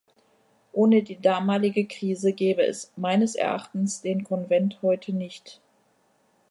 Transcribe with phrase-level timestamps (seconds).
[0.71, 5.61] Ohne die damalige Krise gäbe es meines Erachtens den Konvent heute nicht.